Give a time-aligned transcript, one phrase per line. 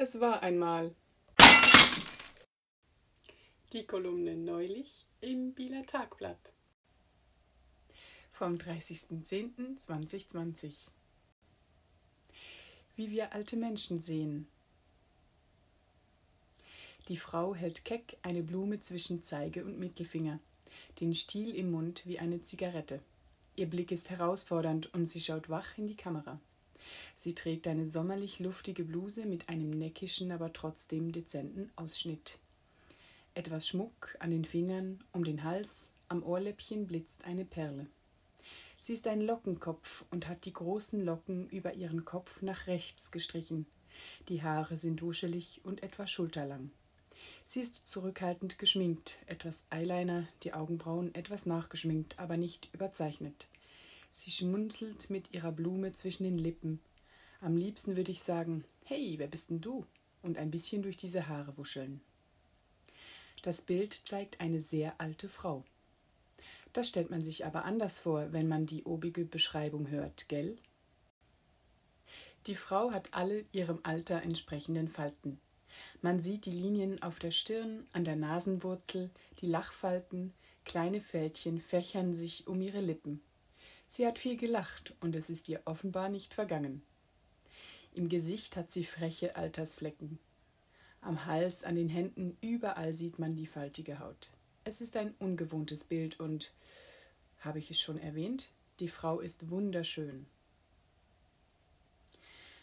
[0.00, 0.94] Es war einmal
[3.72, 6.52] die Kolumne neulich im Bieler Tagblatt
[8.30, 10.90] vom 30.10.2020.
[12.94, 14.46] Wie wir alte Menschen sehen.
[17.08, 20.38] Die Frau hält keck eine Blume zwischen Zeige und Mittelfinger,
[21.00, 23.00] den Stiel im Mund wie eine Zigarette.
[23.56, 26.38] Ihr Blick ist herausfordernd und sie schaut wach in die Kamera.
[27.16, 32.38] Sie trägt eine sommerlich luftige Bluse mit einem neckischen, aber trotzdem dezenten Ausschnitt.
[33.34, 37.86] Etwas Schmuck an den Fingern, um den Hals, am Ohrläppchen blitzt eine Perle.
[38.80, 43.66] Sie ist ein Lockenkopf und hat die großen Locken über ihren Kopf nach rechts gestrichen.
[44.28, 46.70] Die Haare sind wuschelig und etwa schulterlang.
[47.46, 53.48] Sie ist zurückhaltend geschminkt, etwas Eyeliner, die Augenbrauen etwas nachgeschminkt, aber nicht überzeichnet.
[54.12, 56.80] Sie schmunzelt mit ihrer Blume zwischen den Lippen.
[57.40, 59.86] Am liebsten würde ich sagen, hey, wer bist denn du?
[60.22, 62.00] Und ein bisschen durch diese Haare wuscheln.
[63.42, 65.64] Das Bild zeigt eine sehr alte Frau.
[66.72, 70.58] Das stellt man sich aber anders vor, wenn man die obige Beschreibung hört, gell?
[72.46, 75.40] Die Frau hat alle ihrem Alter entsprechenden Falten.
[76.02, 79.10] Man sieht die Linien auf der Stirn, an der Nasenwurzel,
[79.40, 80.32] die Lachfalten,
[80.64, 83.20] kleine Fältchen fächern sich um ihre Lippen.
[83.88, 86.82] Sie hat viel gelacht und es ist ihr offenbar nicht vergangen.
[87.94, 90.18] Im Gesicht hat sie freche Altersflecken.
[91.00, 94.30] Am Hals, an den Händen, überall sieht man die faltige Haut.
[94.64, 96.52] Es ist ein ungewohntes Bild und,
[97.38, 100.26] habe ich es schon erwähnt, die Frau ist wunderschön.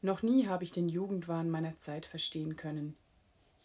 [0.00, 2.96] Noch nie habe ich den Jugendwahn meiner Zeit verstehen können.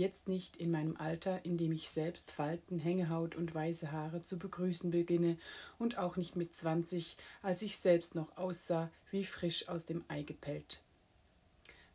[0.00, 4.38] Jetzt nicht in meinem Alter, in dem ich selbst Falten, Hängehaut und weiße Haare zu
[4.38, 5.36] begrüßen beginne,
[5.78, 10.22] und auch nicht mit zwanzig, als ich selbst noch aussah wie frisch aus dem Ei
[10.22, 10.80] gepellt.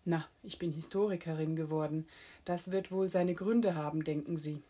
[0.04, 2.06] Na, ich bin Historikerin geworden.
[2.44, 4.62] Das wird wohl seine Gründe haben, denken Sie.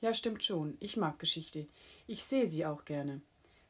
[0.00, 0.76] Ja, stimmt schon.
[0.80, 1.68] Ich mag Geschichte.
[2.08, 3.20] Ich sehe sie auch gerne.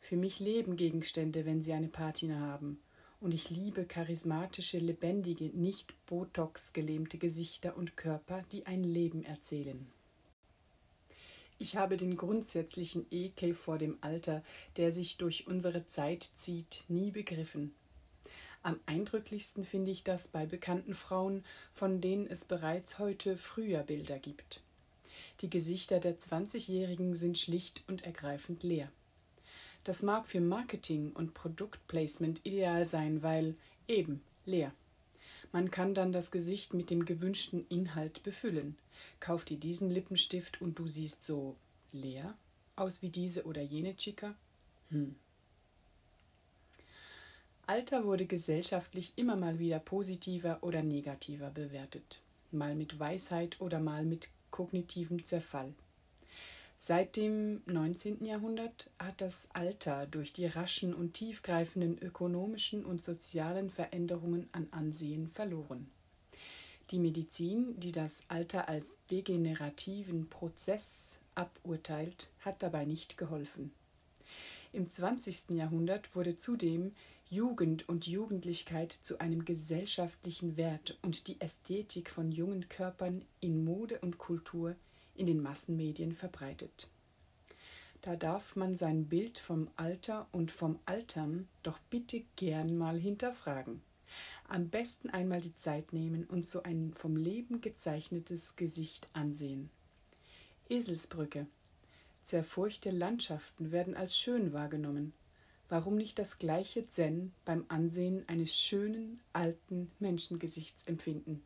[0.01, 2.81] Für mich leben Gegenstände, wenn sie eine Patina haben.
[3.26, 9.84] Und ich liebe charismatische, lebendige, nicht Botox gelähmte Gesichter und Körper, die ein Leben erzählen.
[11.59, 14.44] Ich habe den grundsätzlichen Ekel vor dem Alter,
[14.76, 17.75] der sich durch unsere Zeit zieht, nie begriffen.
[18.62, 24.20] Am eindrücklichsten finde ich das bei bekannten Frauen, von denen es bereits heute früher Bilder
[24.20, 24.62] gibt.
[25.41, 28.88] Die Gesichter der 20-Jährigen sind schlicht und ergreifend leer.
[29.87, 33.55] Das mag für Marketing und Produktplacement ideal sein, weil
[33.87, 34.73] eben leer.
[35.53, 38.77] Man kann dann das Gesicht mit dem gewünschten Inhalt befüllen.
[39.21, 41.55] Kauf dir diesen Lippenstift und du siehst so
[41.93, 42.35] leer
[42.75, 44.35] aus wie diese oder jene Chica?
[44.91, 45.15] Hm.
[47.69, 54.05] Alter wurde gesellschaftlich immer mal wieder positiver oder negativer bewertet, mal mit Weisheit oder mal
[54.05, 55.73] mit kognitivem Zerfall.
[56.78, 58.25] Seit dem 19.
[58.26, 65.28] Jahrhundert hat das Alter durch die raschen und tiefgreifenden ökonomischen und sozialen Veränderungen an Ansehen
[65.28, 65.88] verloren.
[66.91, 73.72] Die Medizin, die das Alter als degenerativen Prozess aburteilt, hat dabei nicht geholfen.
[74.72, 75.56] Im 20.
[75.56, 76.93] Jahrhundert wurde zudem
[77.31, 83.98] Jugend und Jugendlichkeit zu einem gesellschaftlichen Wert und die Ästhetik von jungen Körpern in Mode
[84.00, 84.76] und Kultur
[85.16, 86.88] in den Massenmedien verbreitet.
[88.03, 93.82] Da darf man sein Bild vom Alter und vom Altern doch bitte gern mal hinterfragen.
[94.49, 99.71] Am besten einmal die Zeit nehmen und so ein vom Leben gezeichnetes Gesicht ansehen.
[100.69, 101.47] Eselsbrücke.
[102.22, 105.12] Zerfurchte Landschaften werden als schön wahrgenommen,
[105.69, 111.43] warum nicht das gleiche Zen beim Ansehen eines schönen, alten Menschengesichts empfinden?